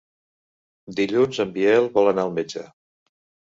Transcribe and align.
Dilluns 1.01 1.41
en 1.45 1.53
Biel 1.59 1.91
vol 2.01 2.11
anar 2.15 2.27
al 2.27 2.35
metge. 2.41 2.67